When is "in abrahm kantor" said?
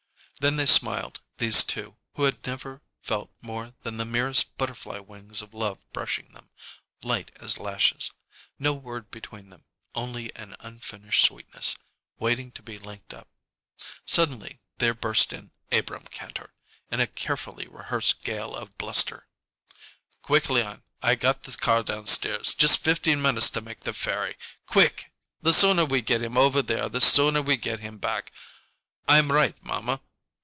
15.31-16.55